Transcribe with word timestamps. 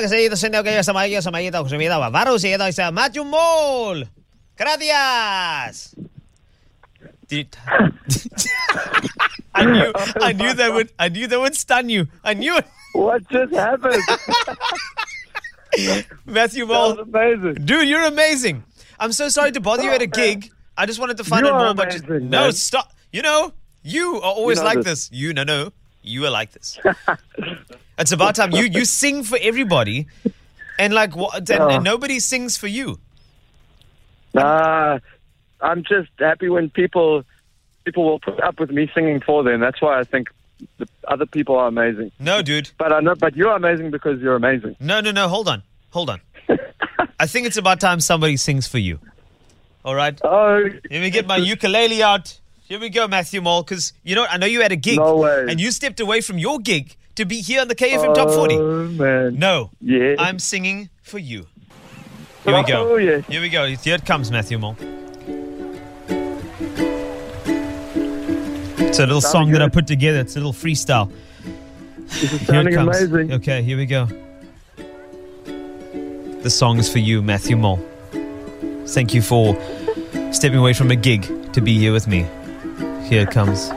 que 0.00 0.08
seguido 0.08 0.36
siendo 0.36 0.62
que 0.62 0.74
yo 0.74 0.82
sama 0.82 1.06
yo 1.06 1.22
sama 1.22 1.42
yo 1.42 1.68
se 1.68 1.78
me 1.78 1.88
daba 1.88 2.10
varus 2.10 2.44
y 2.44 2.56
doy 2.56 2.72
Matthew 2.92 3.24
Mole. 3.24 4.08
Gracias. 4.56 5.96
I 9.54 9.64
knew 9.64 9.92
I 10.20 10.32
knew 10.32 10.52
that 10.54 10.72
would 10.72 10.92
I 10.98 11.08
knew 11.08 11.26
that 11.26 11.40
would 11.40 11.56
stun 11.56 11.88
you. 11.88 12.06
I 12.22 12.34
knew 12.34 12.58
it. 12.58 12.66
What 12.92 13.26
just 13.30 13.54
happened? 13.54 14.02
Matthew 16.26 16.66
was 16.66 16.98
amazing. 16.98 17.54
Dude, 17.64 17.88
you're 17.88 18.04
amazing. 18.04 18.64
I'm 19.00 19.12
so 19.12 19.30
sorry 19.30 19.52
to 19.52 19.60
bother 19.60 19.82
you 19.82 19.90
at 19.90 20.02
a 20.02 20.04
oh, 20.04 20.08
gig. 20.08 20.50
I 20.76 20.84
just 20.84 21.00
wanted 21.00 21.16
to 21.16 21.24
find 21.24 21.46
You 21.46 21.52
out 21.52 21.58
more 21.58 21.68
about 21.68 21.94
you. 21.94 22.20
No, 22.20 22.50
stop. 22.50 22.92
You 23.10 23.22
know, 23.22 23.54
you 23.82 24.16
are 24.16 24.32
always 24.32 24.58
know 24.58 24.64
like 24.64 24.82
this. 24.82 25.08
this. 25.08 25.18
You 25.18 25.32
no 25.32 25.44
no. 25.44 25.72
You 26.02 26.26
are 26.26 26.30
like 26.30 26.52
this. 26.52 26.78
it's 27.98 28.12
about 28.12 28.34
time. 28.34 28.52
You 28.52 28.64
you 28.64 28.84
sing 28.84 29.22
for 29.22 29.38
everybody, 29.40 30.06
and 30.78 30.92
like 30.92 31.14
what? 31.16 31.48
And, 31.50 31.72
and 31.72 31.84
nobody 31.84 32.18
sings 32.18 32.56
for 32.56 32.66
you. 32.66 32.98
Nah, 34.34 34.98
I'm 35.60 35.84
just 35.84 36.10
happy 36.18 36.48
when 36.48 36.70
people 36.70 37.24
people 37.84 38.04
will 38.04 38.20
put 38.20 38.40
up 38.40 38.58
with 38.58 38.70
me 38.70 38.90
singing 38.94 39.20
for 39.20 39.42
them. 39.42 39.60
That's 39.60 39.80
why 39.80 39.98
I 39.98 40.04
think 40.04 40.28
the 40.78 40.88
other 41.08 41.26
people 41.26 41.56
are 41.56 41.68
amazing. 41.68 42.12
No, 42.18 42.42
dude. 42.42 42.70
But 42.78 42.92
I 42.92 43.00
know, 43.00 43.14
but 43.14 43.36
you're 43.36 43.54
amazing 43.54 43.90
because 43.90 44.20
you're 44.20 44.36
amazing. 44.36 44.76
No, 44.80 45.00
no, 45.00 45.10
no. 45.10 45.28
Hold 45.28 45.48
on. 45.48 45.62
Hold 45.90 46.10
on. 46.10 46.20
I 47.20 47.26
think 47.26 47.46
it's 47.46 47.56
about 47.56 47.80
time 47.80 48.00
somebody 48.00 48.36
sings 48.36 48.66
for 48.66 48.78
you. 48.78 48.98
All 49.84 49.94
right. 49.94 50.18
Oh, 50.22 50.62
Let 50.90 51.00
me 51.00 51.10
get 51.10 51.26
my 51.26 51.36
ukulele 51.36 52.02
out. 52.02 52.38
Here 52.72 52.80
we 52.80 52.88
go, 52.88 53.06
Matthew 53.06 53.42
Mole. 53.42 53.62
Because 53.62 53.92
you 54.02 54.14
know, 54.14 54.24
I 54.24 54.38
know 54.38 54.46
you 54.46 54.62
had 54.62 54.72
a 54.72 54.76
gig, 54.76 54.96
No 54.96 55.18
way. 55.18 55.44
and 55.46 55.60
you 55.60 55.70
stepped 55.70 56.00
away 56.00 56.22
from 56.22 56.38
your 56.38 56.58
gig 56.58 56.96
to 57.16 57.26
be 57.26 57.42
here 57.42 57.60
on 57.60 57.68
the 57.68 57.74
KFM 57.74 58.14
Top 58.14 58.30
40. 58.30 58.54
Oh 58.56 58.84
man. 58.86 59.38
No, 59.38 59.68
Yeah. 59.82 60.14
I'm 60.18 60.38
singing 60.38 60.88
for 61.02 61.18
you. 61.18 61.44
Here 62.44 62.56
we 62.56 62.62
go. 62.62 62.94
Oh. 62.94 62.96
Here 62.96 63.42
we 63.42 63.50
go. 63.50 63.66
Here 63.66 63.96
it 63.96 64.06
comes, 64.06 64.30
Matthew 64.30 64.58
Mole. 64.58 64.78
It's 68.88 68.98
a 68.98 69.02
little 69.04 69.20
song 69.20 69.50
that 69.52 69.60
I 69.60 69.68
put 69.68 69.86
together. 69.86 70.20
It's 70.20 70.36
a 70.36 70.38
little 70.38 70.54
freestyle. 70.54 71.12
This 71.98 72.22
is 72.22 72.30
Here 72.30 72.40
it 72.40 72.46
sounding 72.46 72.76
amazing. 72.76 73.32
Okay, 73.34 73.62
here 73.62 73.76
we 73.76 73.84
go. 73.84 74.06
The 76.40 76.48
song 76.48 76.78
is 76.78 76.90
for 76.90 77.00
you, 77.00 77.20
Matthew 77.20 77.58
Mole. 77.58 77.80
Thank 78.86 79.12
you 79.12 79.20
for 79.20 79.60
stepping 80.32 80.58
away 80.58 80.72
from 80.72 80.90
a 80.90 80.96
gig 80.96 81.52
to 81.52 81.60
be 81.60 81.78
here 81.78 81.92
with 81.92 82.08
me. 82.08 82.26
Here 83.04 83.22
it 83.22 83.30
comes. 83.30 83.70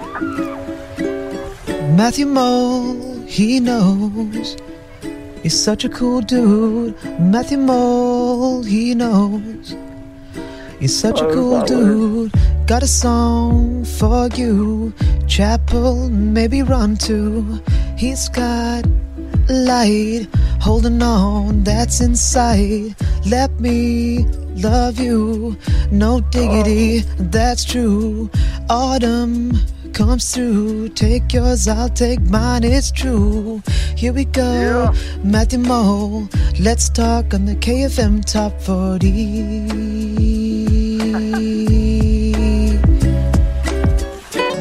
Matthew 1.98 2.26
Mole, 2.26 3.22
he 3.26 3.60
knows. 3.60 4.58
He's 5.44 5.60
such 5.60 5.86
a 5.86 5.90
cool 5.90 6.22
dude. 6.22 6.96
Matthew 7.20 7.58
Mole, 7.58 8.64
he 8.64 8.96
knows. 8.96 9.76
He's 10.80 10.98
such 10.98 11.22
a 11.22 11.26
Oh, 11.26 11.34
cool 11.34 11.60
that 11.60 11.68
dude. 11.68 12.34
Got 12.68 12.84
a 12.84 12.88
song 12.88 13.86
for 13.86 14.28
you. 14.36 14.94
Chapel, 15.28 16.10
maybe 16.10 16.62
run 16.64 16.98
to. 17.08 17.62
He's 17.98 18.28
got 18.30 18.86
light 19.50 20.28
holding 20.60 21.02
on 21.02 21.64
that's 21.64 22.02
inside. 22.02 22.96
Let 23.26 23.52
me 23.60 24.26
love 24.56 25.00
you. 25.00 25.58
No 25.92 26.22
diggity, 26.22 27.02
oh. 27.02 27.24
that's 27.30 27.64
true. 27.64 28.30
Autumn 28.70 29.58
comes 29.94 30.34
through. 30.34 30.90
Take 30.90 31.34
yours, 31.34 31.68
I'll 31.68 31.90
take 31.90 32.22
mine, 32.22 32.64
it's 32.64 32.92
true. 32.92 33.62
Here 33.96 34.12
we 34.12 34.26
go, 34.26 34.42
Yeah. 34.42 34.94
Matthew 35.24 35.60
Mole. 35.60 36.28
Let's 36.60 36.90
talk 36.90 37.34
on 37.34 37.46
the 37.46 37.56
KFM 37.56 38.22
Top 38.26 38.60
40. 38.62 39.68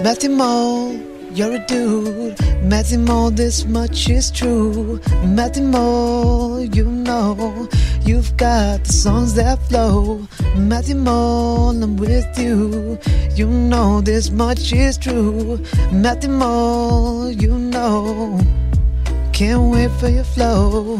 Matthew 0.02 0.30
Mole, 0.30 0.96
you're 1.32 1.54
a 1.54 1.66
dude. 1.66 2.53
Matthew 2.64 2.98
Mole, 2.98 3.30
this 3.30 3.64
much 3.66 4.08
is 4.08 4.30
true. 4.30 5.00
Matthew 5.24 5.62
Mole, 5.64 6.64
you 6.64 6.84
know 6.84 7.68
you've 8.02 8.36
got 8.36 8.84
the 8.84 8.92
songs 8.92 9.34
that 9.34 9.58
flow. 9.68 10.26
Matthew 10.56 10.96
Mole, 10.96 11.70
I'm 11.82 11.96
with 11.96 12.38
you. 12.38 12.98
You 13.34 13.46
know 13.48 14.00
this 14.00 14.30
much 14.30 14.72
is 14.72 14.96
true. 14.98 15.58
Matthew 15.92 16.30
Mole, 16.30 17.30
you 17.30 17.56
know. 17.58 18.40
Can't 19.32 19.72
wait 19.72 19.90
for 20.00 20.08
your 20.08 20.24
flow. 20.24 20.96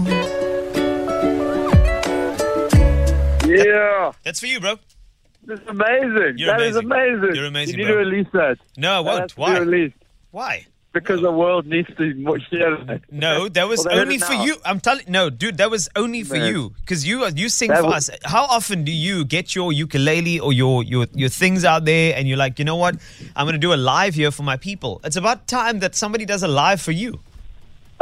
Yeah. 3.46 4.12
That's 4.25 4.41
for 4.41 4.46
you, 4.46 4.60
bro. 4.60 4.76
This 5.46 5.60
is 5.60 5.66
amazing. 5.69 6.34
You're 6.38 6.48
That 6.56 6.62
is 6.62 6.76
amazing. 6.76 6.92
amazing. 7.19 7.34
You're 7.36 7.44
amazing, 7.46 7.78
You 7.78 7.84
need 7.84 7.92
bro. 7.92 8.02
to 8.02 8.10
release 8.10 8.26
that. 8.32 8.58
No, 8.76 8.92
I 8.92 9.00
won't. 9.00 9.36
Why? 9.36 9.92
Why? 10.31 10.66
Because 10.94 11.21
the 11.21 11.31
world 11.32 11.66
needs 11.66 11.88
to 11.99 12.05
hear 12.50 12.77
that. 12.87 13.00
No, 13.10 13.49
that 13.50 13.69
was 13.69 13.84
Well, 13.84 13.99
only 14.00 14.19
for 14.19 14.32
now. 14.32 14.44
you. 14.44 14.56
I'm 14.65 14.81
telling 14.81 15.05
no, 15.09 15.28
dude, 15.28 15.59
that 15.59 15.71
was 15.71 15.88
only 15.97 16.22
for 16.22 16.37
Man. 16.38 16.49
you 16.55 16.72
because 16.81 17.06
you 17.06 17.27
you 17.34 17.49
sing 17.50 17.69
That 17.71 17.81
for 17.82 17.88
was- 17.88 18.09
us. 18.09 18.19
How 18.25 18.44
often 18.44 18.84
do 18.84 18.93
you 18.93 19.25
get 19.27 19.55
your 19.55 19.72
ukulele 19.72 20.38
or 20.41 20.53
your 20.55 20.82
your 20.84 21.06
your 21.12 21.28
things 21.28 21.65
out 21.65 21.84
there 21.84 22.15
and 22.16 22.27
you're 22.28 22.38
like, 22.38 22.59
you 22.59 22.65
know 22.65 22.77
what, 22.77 22.94
I'm 23.37 23.44
gonna 23.47 23.59
do 23.59 23.75
a 23.75 23.81
live 23.93 24.15
here 24.15 24.31
for 24.31 24.44
my 24.44 24.56
people. 24.56 25.00
It's 25.05 25.16
about 25.16 25.47
time 25.49 25.81
that 25.81 25.94
somebody 25.94 26.25
does 26.25 26.43
a 26.43 26.49
live 26.49 26.81
for 26.81 26.93
you. 26.93 27.21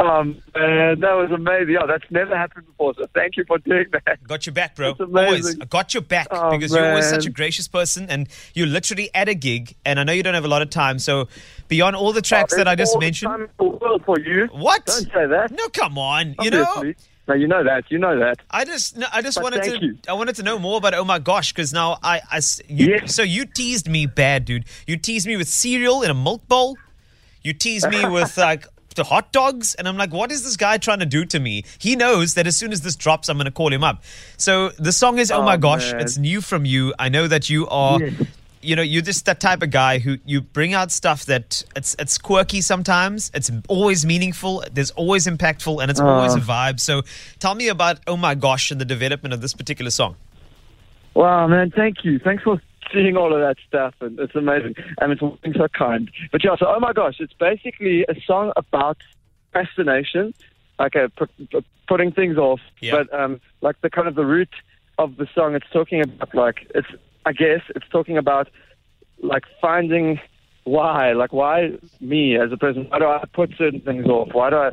Um, 0.03 0.41
man, 0.55 0.99
that 0.99 1.13
was 1.13 1.31
amazing. 1.31 1.77
Oh, 1.81 1.87
that's 1.87 2.03
never 2.11 2.35
happened 2.35 2.65
before. 2.67 2.93
So 2.95 3.05
thank 3.13 3.37
you 3.37 3.45
for 3.47 3.57
doing 3.59 3.85
that. 3.91 4.23
Got 4.27 4.45
your 4.45 4.53
back, 4.53 4.75
bro. 4.75 4.89
That's 4.89 4.99
amazing. 4.99 5.25
Always. 5.27 5.59
I 5.61 5.65
got 5.65 5.93
your 5.93 6.01
back 6.03 6.27
Oh, 6.31 6.51
because 6.51 6.71
you're 6.73 6.85
always 6.89 7.09
such 7.09 7.25
a 7.25 7.29
gracious 7.29 7.67
person 7.67 8.09
and 8.09 8.27
you're 8.53 8.67
literally 8.67 9.09
at 9.15 9.29
a 9.29 9.33
gig 9.33 9.75
and 9.85 9.99
I 9.99 10.03
know 10.03 10.13
you 10.13 10.23
don't 10.23 10.33
have 10.33 10.45
a 10.45 10.49
lot 10.49 10.61
of 10.61 10.69
time. 10.69 10.99
So 10.99 11.27
beyond 11.67 11.95
all 11.95 12.11
the 12.13 12.21
tracks 12.21 12.53
Oh, 12.53 12.57
that 12.57 12.67
I 12.67 12.75
just 12.75 12.99
mentioned, 12.99 13.29
time 13.31 13.41
in 13.43 13.49
the 13.57 13.63
world 13.63 14.03
for 14.05 14.19
you. 14.19 14.47
what? 14.51 14.85
Don't 14.85 15.03
say 15.11 15.25
that. 15.27 15.51
No, 15.51 15.67
come 15.69 15.97
on. 15.97 16.35
You 16.41 16.51
know, 16.51 16.65
Obviously. 16.75 16.95
No, 17.25 17.35
you 17.35 17.47
know 17.47 17.63
that. 17.63 17.89
You 17.89 17.99
know 17.99 18.19
that. 18.19 18.39
I 18.51 18.65
just, 18.65 18.97
no, 18.97 19.07
I 19.13 19.21
just 19.21 19.37
But 19.37 19.43
wanted 19.45 19.63
to, 19.63 19.85
you. 19.85 19.97
I 20.09 20.13
wanted 20.13 20.35
to 20.35 20.43
know 20.43 20.59
more 20.59 20.77
about. 20.77 20.93
Oh 20.93 21.05
my 21.05 21.19
gosh, 21.19 21.53
because 21.53 21.71
now 21.71 21.97
I, 22.03 22.19
you, 22.67 22.87
Yes. 22.87 23.15
so 23.15 23.23
you 23.23 23.45
teased 23.45 23.87
me 23.87 24.05
bad, 24.07 24.43
dude. 24.43 24.65
You 24.87 24.97
teased 24.97 25.25
me 25.25 25.37
with 25.37 25.47
cereal 25.47 26.01
in 26.01 26.11
a 26.11 26.13
milk 26.13 26.45
bowl. 26.49 26.77
You 27.41 27.53
teased 27.53 27.87
me 27.89 28.05
with 28.09 28.35
like 28.49 28.67
the 28.95 29.03
hot 29.03 29.31
dogs, 29.31 29.75
and 29.75 29.87
I'm 29.87 29.97
like, 29.97 30.11
what 30.11 30.31
is 30.31 30.43
this 30.43 30.57
guy 30.57 30.77
trying 30.77 30.99
to 30.99 31.05
do 31.05 31.25
to 31.25 31.39
me? 31.39 31.63
He 31.77 31.95
knows 31.95 32.33
that 32.33 32.47
as 32.47 32.57
soon 32.57 32.71
as 32.71 32.81
this 32.81 32.95
drops, 32.95 33.29
I'm 33.29 33.37
going 33.37 33.45
to 33.45 33.51
call 33.51 33.71
him 33.71 33.83
up. 33.83 34.03
So 34.37 34.69
the 34.79 34.91
song 34.91 35.19
is, 35.19 35.31
oh, 35.31 35.43
Oh, 35.43 35.45
my 35.45 35.57
gosh, 35.57 35.91
man. 35.91 36.01
it's 36.01 36.17
new 36.17 36.39
from 36.39 36.63
you. 36.65 36.93
I 36.97 37.09
know 37.09 37.27
that 37.27 37.49
you 37.49 37.67
are. 37.67 37.99
Yes. 38.01 38.27
You 38.61 38.77
know, 38.77 38.81
you're 38.81 39.01
just 39.01 39.25
that 39.25 39.41
type 39.41 39.61
of 39.61 39.71
guy 39.71 39.99
who 39.99 40.19
you 40.25 40.39
bring 40.39 40.73
out 40.73 40.89
stuff 40.89 41.25
that 41.25 41.65
it's 41.75 41.97
it's 41.99 42.17
quirky 42.17 42.61
sometimes. 42.61 43.29
It's 43.33 43.51
always 43.67 44.05
meaningful. 44.05 44.63
There's 44.71 44.91
always 44.91 45.27
impactful, 45.27 45.81
and 45.81 45.91
it's 45.91 45.99
oh. 45.99 46.07
always 46.07 46.33
a 46.35 46.39
vibe. 46.39 46.79
So, 46.79 47.01
tell 47.39 47.55
me 47.55 47.67
about 47.67 47.99
oh 48.07 48.15
my 48.15 48.35
gosh 48.35 48.71
and 48.71 48.79
the 48.79 48.85
development 48.85 49.33
of 49.33 49.41
this 49.41 49.53
particular 49.53 49.91
song. 49.91 50.15
Wow, 51.13 51.45
man, 51.47 51.71
thank 51.71 52.05
you. 52.05 52.19
Thanks 52.19 52.43
for 52.43 52.61
seeing 52.93 53.17
all 53.17 53.33
of 53.33 53.39
that 53.41 53.57
stuff, 53.67 53.95
and 54.01 54.19
it's 54.19 54.35
amazing. 54.35 54.75
And 54.99 55.11
it's 55.11 55.21
being 55.41 55.55
so 55.55 55.67
kind. 55.67 56.09
But 56.31 56.43
yeah, 56.43 56.55
so 56.57 56.67
oh 56.67 56.79
my 56.79 56.93
gosh, 56.93 57.15
it's 57.19 57.33
basically 57.33 58.03
a 58.03 58.15
song 58.25 58.51
about 58.55 58.97
procrastination, 59.51 60.33
like 60.79 60.95
a 60.95 61.09
pu- 61.09 61.63
putting 61.87 62.11
things 62.11 62.37
off. 62.37 62.59
Yeah. 62.81 63.03
But 63.03 63.19
um, 63.19 63.41
like 63.61 63.79
the 63.81 63.89
kind 63.89 64.07
of 64.07 64.15
the 64.15 64.25
root 64.25 64.49
of 64.97 65.17
the 65.17 65.27
song, 65.33 65.55
it's 65.55 65.69
talking 65.71 66.01
about 66.01 66.33
like 66.33 66.71
it's. 66.75 66.87
I 67.25 67.31
guess 67.31 67.61
it's 67.69 67.87
talking 67.89 68.17
about 68.17 68.49
like 69.21 69.43
finding 69.61 70.19
why, 70.65 71.13
like 71.13 71.33
why 71.33 71.71
me 71.99 72.37
as 72.37 72.51
a 72.51 72.57
person? 72.57 72.85
Why 72.89 72.99
do 72.99 73.05
I 73.05 73.23
put 73.33 73.51
certain 73.57 73.81
things 73.81 74.05
off? 74.07 74.33
Why 74.33 74.49
do 74.49 74.57
I 74.57 74.71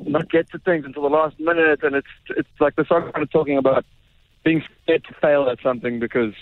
not 0.00 0.30
get 0.30 0.50
to 0.50 0.58
things 0.58 0.84
until 0.84 1.02
the 1.02 1.08
last 1.08 1.38
minute? 1.38 1.82
And 1.82 1.94
it's 1.96 2.06
it's 2.30 2.48
like 2.60 2.76
the 2.76 2.84
song 2.84 3.10
kind 3.12 3.22
of 3.22 3.30
talking 3.30 3.56
about 3.56 3.84
being 4.44 4.62
scared 4.82 5.04
to 5.04 5.14
fail 5.14 5.48
at 5.48 5.58
something 5.62 5.98
because 5.98 6.34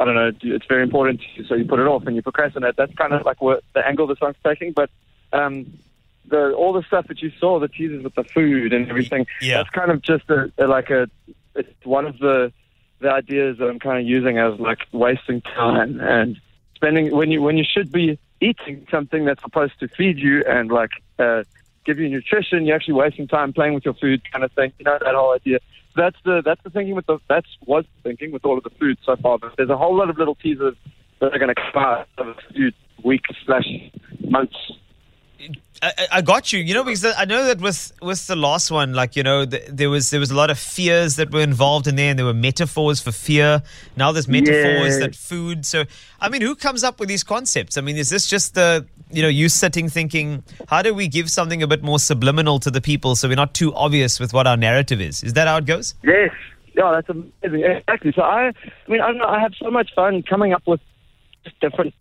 I 0.00 0.04
don't 0.04 0.14
know, 0.14 0.30
it's 0.42 0.66
very 0.66 0.82
important 0.82 1.20
to 1.20 1.26
you, 1.34 1.44
so 1.44 1.54
you 1.54 1.64
put 1.64 1.80
it 1.80 1.86
off 1.86 2.06
and 2.06 2.14
you 2.14 2.22
procrastinate. 2.22 2.76
That's 2.76 2.94
kind 2.94 3.12
of 3.12 3.24
like 3.24 3.42
what 3.42 3.64
the 3.74 3.86
angle 3.86 4.06
the 4.06 4.16
song's 4.16 4.36
taking. 4.44 4.72
But 4.72 4.90
um, 5.32 5.78
the 6.26 6.52
all 6.52 6.72
the 6.72 6.82
stuff 6.84 7.08
that 7.08 7.20
you 7.20 7.32
saw, 7.38 7.58
the 7.58 7.68
teasers 7.68 8.04
with 8.04 8.14
the 8.14 8.24
food 8.24 8.72
and 8.72 8.88
everything, 8.88 9.26
Yeah. 9.40 9.58
that's 9.58 9.70
kind 9.70 9.90
of 9.90 10.02
just 10.02 10.28
a, 10.30 10.52
a 10.58 10.66
like 10.66 10.90
a 10.90 11.08
it's 11.54 11.84
one 11.84 12.06
of 12.06 12.18
the 12.18 12.52
the 13.00 13.10
ideas 13.10 13.58
that 13.58 13.68
I'm 13.68 13.78
kind 13.78 13.98
of 14.00 14.06
using 14.06 14.38
as 14.38 14.58
like 14.58 14.86
wasting 14.92 15.40
time 15.40 16.00
and 16.00 16.40
spending 16.74 17.14
when 17.14 17.30
you 17.30 17.42
when 17.42 17.56
you 17.56 17.64
should 17.64 17.90
be 17.90 18.18
eating 18.40 18.86
something 18.90 19.24
that's 19.24 19.42
supposed 19.42 19.78
to 19.80 19.88
feed 19.88 20.18
you 20.18 20.44
and 20.46 20.70
like 20.70 20.90
uh, 21.18 21.42
give 21.88 21.98
you 21.98 22.08
nutrition, 22.08 22.66
you're 22.66 22.76
actually 22.76 22.94
wasting 22.94 23.26
time 23.26 23.52
playing 23.52 23.74
with 23.74 23.84
your 23.84 23.94
food, 23.94 24.20
kind 24.30 24.44
of 24.44 24.52
thing. 24.52 24.72
You 24.78 24.84
know 24.84 24.98
that 25.00 25.14
whole 25.14 25.34
idea. 25.34 25.58
That's 25.96 26.16
the 26.24 26.42
that's 26.44 26.62
the 26.62 26.70
thinking 26.70 26.94
with 26.94 27.06
the 27.06 27.18
that's 27.28 27.48
was 27.66 27.84
the 27.96 28.10
thinking 28.10 28.30
with 28.30 28.44
all 28.44 28.58
of 28.58 28.64
the 28.64 28.70
food 28.78 28.98
so 29.04 29.16
far. 29.16 29.38
But 29.38 29.54
there's 29.56 29.70
a 29.70 29.76
whole 29.76 29.96
lot 29.96 30.10
of 30.10 30.18
little 30.18 30.34
teasers 30.34 30.76
that 31.20 31.34
are 31.34 31.38
going 31.38 31.54
to 31.54 31.60
come 31.72 31.82
out 31.82 32.08
over 32.18 32.30
a 32.30 32.52
few 32.52 32.72
weeks 33.02 33.30
slash 33.44 33.66
months. 34.20 34.56
I, 35.80 36.06
I 36.12 36.20
got 36.22 36.52
you. 36.52 36.58
You 36.58 36.74
know, 36.74 36.84
because 36.84 37.04
I 37.04 37.24
know 37.24 37.46
that 37.46 37.60
with 37.60 37.92
with 38.02 38.26
the 38.26 38.36
last 38.36 38.70
one, 38.70 38.92
like 38.92 39.16
you 39.16 39.22
know, 39.22 39.44
the, 39.44 39.64
there 39.68 39.88
was 39.88 40.10
there 40.10 40.20
was 40.20 40.30
a 40.30 40.34
lot 40.34 40.50
of 40.50 40.58
fears 40.58 41.16
that 41.16 41.30
were 41.32 41.40
involved 41.40 41.86
in 41.86 41.96
there, 41.96 42.10
and 42.10 42.18
there 42.18 42.26
were 42.26 42.34
metaphors 42.34 43.00
for 43.00 43.12
fear. 43.12 43.62
Now 43.96 44.12
there's 44.12 44.28
metaphors 44.28 44.98
that 44.98 45.14
food. 45.14 45.64
So, 45.64 45.84
I 46.20 46.28
mean, 46.28 46.42
who 46.42 46.54
comes 46.54 46.84
up 46.84 47.00
with 47.00 47.08
these 47.08 47.24
concepts? 47.24 47.78
I 47.78 47.80
mean, 47.80 47.96
is 47.96 48.10
this 48.10 48.26
just 48.26 48.54
the 48.54 48.86
you 49.10 49.22
know 49.22 49.28
you 49.28 49.48
sitting 49.48 49.88
thinking, 49.88 50.42
how 50.68 50.82
do 50.82 50.94
we 50.94 51.08
give 51.08 51.30
something 51.30 51.62
a 51.62 51.66
bit 51.66 51.82
more 51.82 51.98
subliminal 51.98 52.58
to 52.60 52.70
the 52.70 52.80
people 52.80 53.16
so 53.16 53.28
we're 53.28 53.36
not 53.36 53.54
too 53.54 53.74
obvious 53.74 54.20
with 54.20 54.32
what 54.32 54.46
our 54.46 54.56
narrative 54.56 55.00
is? 55.00 55.22
Is 55.22 55.34
that 55.34 55.48
how 55.48 55.56
it 55.58 55.66
goes? 55.66 55.94
Yes. 56.02 56.30
Yeah, 56.74 56.92
that's 56.92 57.08
amazing. 57.08 57.64
Exactly. 57.64 58.12
So 58.14 58.22
I, 58.22 58.48
I 58.48 58.52
mean, 58.90 59.00
I 59.00 59.10
know. 59.12 59.24
I 59.24 59.40
have 59.40 59.52
so 59.60 59.70
much 59.70 59.90
fun 59.94 60.22
coming 60.22 60.52
up 60.52 60.62
with 60.66 60.80
different 61.60 61.92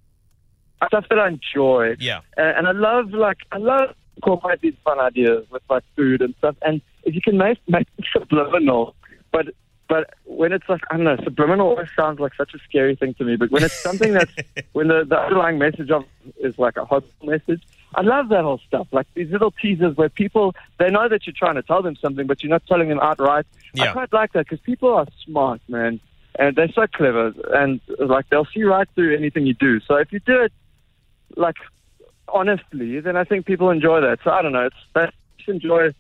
stuff 0.86 1.06
that 1.10 1.18
I 1.18 1.30
enjoy. 1.30 1.96
Yeah. 2.00 2.20
Uh, 2.38 2.42
and 2.56 2.68
I 2.68 2.72
love, 2.74 3.10
like, 3.10 3.38
I 3.52 3.58
love 3.58 3.96
incorporate 4.18 4.62
these 4.62 4.74
fun 4.84 5.00
ideas 5.00 5.46
with 5.52 5.62
like 5.70 5.84
food 5.96 6.22
and 6.22 6.34
stuff. 6.40 6.56
And 6.62 6.82
if 7.04 7.16
you 7.16 7.22
can 7.22 7.38
make 7.38 7.60
make 7.68 7.88
it 7.98 8.06
subliminal, 8.12 8.96
but 9.32 9.48
but 9.88 10.14
when 10.26 10.52
it's 10.52 10.68
like 10.68 10.82
I 10.92 10.98
don't 10.98 11.06
know, 11.06 11.18
subliminal 11.24 11.68
always 11.70 11.90
sounds 11.96 12.20
like 12.20 12.34
such 12.36 12.54
a 12.54 12.60
scary 12.60 12.96
thing 12.96 13.14
to 13.16 13.24
me. 13.24 13.36
But 13.36 13.52
when 13.52 13.64
it's 13.64 13.74
something 13.74 14.14
that's 14.14 14.32
when 14.74 14.88
the, 14.88 15.06
the 15.06 15.18
underlying 15.18 15.58
message 15.58 15.90
of 15.92 16.06
is 16.38 16.58
like 16.58 16.78
a 16.78 16.86
hopeful 16.86 17.28
message, 17.28 17.62
I 17.96 18.02
love 18.02 18.30
that 18.30 18.44
whole 18.44 18.60
stuff. 18.68 18.88
Like 18.92 19.08
these 19.14 19.32
little 19.32 19.52
teasers 19.52 19.96
where 19.96 20.10
people 20.10 20.56
they 20.78 20.90
know 20.90 21.08
that 21.08 21.26
you're 21.26 21.36
trying 21.38 21.56
to 21.56 21.64
tell 21.64 21.82
them 21.82 21.96
something, 21.96 22.28
but 22.28 22.44
you're 22.44 22.50
not 22.50 22.66
telling 22.68 22.90
them 22.90 23.00
outright. 23.00 23.46
Yeah. 23.74 23.86
I 23.86 23.94
quite 23.94 24.14
like 24.14 24.34
that 24.34 24.46
because 24.48 24.60
people 24.60 24.94
are 24.94 25.08
smart, 25.26 25.62
man, 25.68 26.00
and 26.38 26.56
they're 26.56 26.72
so 26.74 26.86
clever, 26.88 27.34
and 27.54 27.80
like 28.00 28.30
they'll 28.30 28.46
see 28.46 28.64
right 28.64 28.88
through 28.96 29.16
anything 29.16 29.46
you 29.46 29.54
do. 29.54 29.80
So 29.82 29.96
if 29.96 30.12
you 30.12 30.20
do 30.20 30.42
it 30.42 30.54
like 31.36 31.58
honestly, 32.28 33.00
then 33.00 33.16
I 33.16 33.24
think 33.24 33.46
people 33.46 33.70
enjoy 33.70 34.02
that. 34.02 34.20
So 34.24 34.32
I 34.32 34.42
don't 34.42 34.52
know. 34.52 34.66
It's 34.66 35.16
just 35.38 35.48
enjoy 35.48 35.94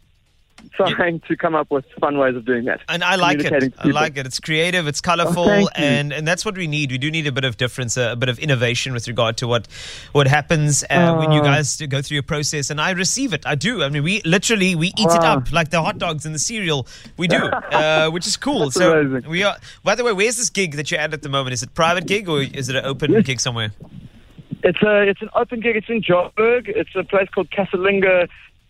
trying 0.74 1.19
to 1.21 1.36
come 1.36 1.56
up 1.56 1.71
with 1.71 1.86
fun 2.00 2.18
ways 2.18 2.36
of 2.36 2.45
doing 2.45 2.65
that. 2.65 2.81
And 2.89 3.04
I 3.04 3.15
like 3.15 3.39
it. 3.39 3.74
I 3.80 3.88
like 3.88 4.18
it. 4.18 4.25
It's 4.25 4.39
creative. 4.39 4.88
It's 4.88 5.01
colorful, 5.01 5.50
Oh, 5.50 5.69
and 5.75 6.12
and 6.13 6.27
that's 6.27 6.45
what 6.45 6.56
we 6.56 6.68
need. 6.68 6.92
We 6.92 6.98
do 6.98 7.09
need 7.09 7.25
a 7.27 7.31
bit 7.31 7.45
of 7.45 7.57
difference, 7.57 7.98
a, 7.98 8.12
a 8.12 8.15
bit 8.15 8.30
of 8.30 8.38
innovation 8.39 8.94
with 8.94 9.07
regard 9.07 9.38
to 9.38 9.48
what 9.48 9.68
what 10.12 10.27
happens 10.27 10.83
uh, 10.89 11.15
when 11.15 11.31
you 11.31 11.42
Oh. 11.42 11.44
guys 11.44 11.77
go 11.89 12.01
through 12.01 12.15
your 12.15 12.24
process. 12.24 12.69
And 12.69 12.80
I 12.81 12.92
receive 12.92 13.33
it. 13.33 13.45
I 13.45 13.56
do. 13.56 13.83
I 13.83 13.89
mean, 13.89 14.04
we 14.04 14.21
literally 14.25 14.75
we 14.75 14.88
eat 14.89 14.94
it 15.12 15.24
up 15.24 15.51
like 15.51 15.69
the 15.69 15.81
hot 15.81 15.98
dogs 15.98 16.25
and 16.25 16.33
the 16.36 16.39
cereal. 16.39 16.88
We 17.18 17.27
do, 17.27 17.38
uh, 17.71 18.09
which 18.09 18.27
is 18.27 18.38
cool. 18.38 18.65
That's 18.65 18.75
so 18.75 19.00
amazing. 19.00 19.30
we 19.30 19.44
are. 19.44 19.57
By 19.83 19.95
the 19.95 20.04
way, 20.04 20.13
where's 20.13 20.38
this 20.38 20.50
gig 20.50 20.75
that 20.75 20.92
you're 20.92 21.00
at 21.00 21.13
at 21.13 21.21
the 21.21 21.30
moment? 21.30 21.54
Is 21.54 21.63
it 21.63 21.74
private 21.74 22.06
gig 22.07 22.30
or 22.30 22.42
is 22.42 22.69
it 22.69 22.75
an 22.75 22.86
open 22.86 23.12
Yes. 23.12 23.24
gig 23.25 23.39
somewhere? 23.39 23.71
It's 24.63 24.81
a 24.81 25.01
it's 25.07 25.21
an 25.21 25.30
open 25.36 25.59
gig. 25.62 25.75
It's 25.75 25.89
in 25.89 26.01
Joburg. 26.01 26.68
It's 26.68 26.89
a 26.95 27.04
place 27.04 27.30
called 27.30 27.50
Casalinga. 27.51 28.27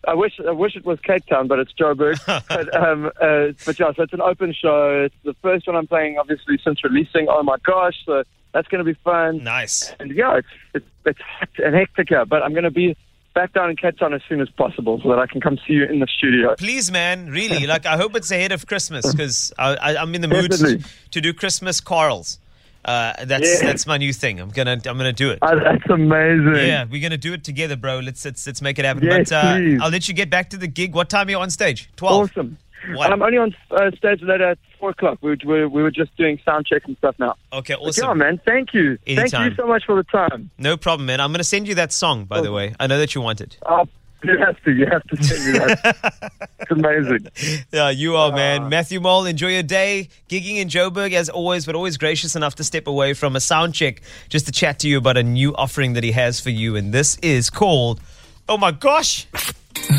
I 0.08 0.14
wish 0.14 0.40
I 0.46 0.52
wish 0.52 0.74
it 0.74 0.86
was 0.86 0.98
Cape 1.00 1.26
Town, 1.26 1.48
but 1.48 1.58
it's 1.58 1.72
Joburg. 1.72 2.18
but 2.48 2.74
um, 2.74 3.06
uh, 3.20 3.52
but 3.66 3.78
yeah, 3.78 3.92
so 3.94 4.02
it's 4.02 4.12
an 4.14 4.22
open 4.22 4.54
show. 4.54 5.04
It's 5.04 5.14
the 5.22 5.34
first 5.42 5.66
one 5.66 5.76
I'm 5.76 5.86
playing, 5.86 6.18
obviously, 6.18 6.58
since 6.64 6.82
releasing. 6.82 7.28
Oh 7.28 7.42
my 7.42 7.56
gosh, 7.62 7.94
so 8.06 8.22
that's 8.52 8.68
going 8.68 8.84
to 8.84 8.90
be 8.90 8.98
fun. 9.04 9.44
Nice. 9.44 9.92
And 10.00 10.10
yeah, 10.12 10.38
it's 10.38 10.48
it's, 10.74 10.86
it's 11.04 11.20
hectic 11.38 11.64
and 11.64 11.74
hectic 11.74 12.08
here, 12.08 12.24
but 12.24 12.42
I'm 12.42 12.52
going 12.52 12.64
to 12.64 12.70
be 12.70 12.96
back 13.34 13.52
down 13.52 13.70
in 13.70 13.76
Cape 13.76 13.98
Town 13.98 14.14
as 14.14 14.22
soon 14.28 14.40
as 14.40 14.48
possible 14.48 14.98
so 15.02 15.10
that 15.10 15.18
I 15.18 15.26
can 15.26 15.40
come 15.40 15.58
see 15.66 15.74
you 15.74 15.84
in 15.84 16.00
the 16.00 16.08
studio. 16.16 16.56
Please, 16.56 16.90
man, 16.90 17.30
really. 17.30 17.66
Like, 17.66 17.86
I 17.86 17.96
hope 17.96 18.16
it's 18.16 18.30
ahead 18.30 18.50
of 18.50 18.66
Christmas 18.66 19.12
because 19.12 19.52
I, 19.58 19.96
I'm 19.96 20.14
in 20.14 20.22
the 20.22 20.28
mood 20.28 20.50
Definitely. 20.50 20.84
to 21.12 21.20
do 21.20 21.32
Christmas 21.32 21.80
carols. 21.80 22.38
Uh, 22.84 23.12
that's 23.24 23.60
Yeah. 23.60 23.66
that's 23.66 23.86
my 23.86 23.98
new 23.98 24.12
thing. 24.12 24.40
I'm 24.40 24.48
gonna 24.50 24.72
I'm 24.72 24.96
gonna 24.96 25.12
do 25.12 25.30
it. 25.30 25.38
Oh, 25.42 25.58
that's 25.58 25.88
amazing. 25.90 26.54
Yeah, 26.54 26.84
we're 26.90 27.02
gonna 27.02 27.18
do 27.18 27.32
it 27.34 27.44
together, 27.44 27.76
bro. 27.76 27.98
Let's 27.98 28.24
let's 28.24 28.46
let's 28.46 28.62
make 28.62 28.78
it 28.78 28.84
happen. 28.84 29.02
Yes, 29.04 29.28
but 29.30 29.32
uh, 29.44 29.56
please. 29.56 29.80
I'll 29.82 29.90
let 29.90 30.08
you 30.08 30.14
get 30.14 30.30
back 30.30 30.50
to 30.50 30.56
the 30.56 30.68
gig. 30.68 30.94
What 30.94 31.10
time 31.10 31.26
are 31.28 31.30
you 31.30 31.38
on 31.38 31.50
stage? 31.50 31.90
Twelve. 31.96 32.30
Awesome. 32.30 32.56
What? 32.92 33.12
I'm 33.12 33.20
only 33.22 33.36
on 33.36 33.54
uh, 33.72 33.90
stage 33.96 34.22
later 34.22 34.50
at 34.50 34.58
four 34.78 34.90
o'clock. 34.90 35.18
We, 35.20 35.36
we, 35.44 35.66
we 35.66 35.82
were 35.82 35.90
just 35.90 36.16
doing 36.16 36.40
sound 36.44 36.64
checks 36.64 36.86
and 36.86 36.96
stuff 36.98 37.16
now. 37.18 37.34
Okay, 37.52 37.74
awesome. 37.74 38.06
yeah, 38.06 38.14
man. 38.14 38.40
Thank 38.46 38.72
you. 38.72 38.96
Anytime. 39.06 39.28
Thank 39.28 39.50
you 39.50 39.56
so 39.56 39.66
much 39.66 39.84
for 39.84 39.96
the 39.96 40.04
time. 40.04 40.48
No 40.58 40.76
problem, 40.76 41.06
man. 41.06 41.20
I'm 41.20 41.32
gonna 41.32 41.44
send 41.44 41.66
you 41.68 41.74
that 41.74 41.92
song, 41.92 42.24
by 42.24 42.40
the 42.40 42.52
way. 42.52 42.74
I 42.80 42.86
know 42.86 42.98
that 42.98 43.14
you 43.14 43.20
want 43.20 43.40
it. 43.40 43.58
Oh, 43.66 43.86
you 44.24 44.38
have 44.38 44.62
to. 44.64 44.72
You 44.72 44.86
have 44.86 45.02
to 45.04 45.22
send 45.22 45.52
me 45.52 45.58
that. 45.58 46.32
it's 46.60 46.70
amazing. 46.70 47.28
Yeah, 47.72 47.90
you 47.90 48.16
are, 48.16 48.32
Ah. 48.32 48.34
man. 48.36 48.68
Matthew 48.68 49.00
Mole, 49.00 49.26
enjoy 49.26 49.48
your 49.48 49.62
day. 49.62 50.08
Gigging 50.28 50.56
in 50.56 50.68
Joburg 50.68 51.12
as 51.12 51.28
always, 51.28 51.66
but 51.66 51.74
always 51.74 51.96
gracious 51.96 52.34
enough 52.36 52.54
to 52.56 52.64
step 52.64 52.86
away 52.86 53.14
from 53.14 53.36
a 53.36 53.40
sound 53.40 53.74
check 53.74 54.02
just 54.28 54.46
to 54.46 54.52
chat 54.52 54.78
to 54.80 54.88
you 54.88 54.98
about 54.98 55.16
a 55.16 55.22
new 55.22 55.54
offering 55.56 55.92
that 55.94 56.04
he 56.04 56.12
has 56.12 56.40
for 56.40 56.50
you. 56.50 56.76
And 56.76 56.92
this 56.92 57.16
is 57.22 57.50
called, 57.50 58.00
oh 58.48 58.56
my 58.58 58.70
gosh, 58.72 59.26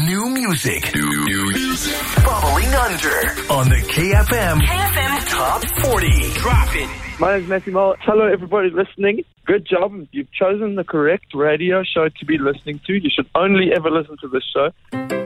New 0.06 0.30
music. 0.30 0.94
New, 0.94 1.52
music. 1.54 1.96
Bubbling 2.26 2.74
under 2.76 3.18
on 3.52 3.70
the 3.70 3.82
KFM. 3.88 4.60
KFM 4.60 5.30
Top 5.30 5.64
40. 5.82 6.34
Drop 6.34 6.76
it. 6.76 6.90
My 7.20 7.34
name 7.34 7.44
is 7.44 7.50
Matthew 7.50 7.74
Mole. 7.74 7.96
Hello, 8.02 8.26
everybody 8.26 8.70
listening. 8.70 9.24
Good 9.46 9.66
job. 9.66 9.94
You've 10.12 10.32
chosen 10.32 10.76
the 10.76 10.84
correct 10.84 11.34
radio 11.34 11.84
show 11.84 12.10
to 12.10 12.26
be 12.26 12.38
listening 12.38 12.82
to. 12.88 12.94
You 12.94 13.10
should 13.10 13.30
only 13.36 13.72
ever 13.74 13.90
listen 13.90 14.18
to 14.22 14.28
this 14.28 14.44
show. 14.54 15.19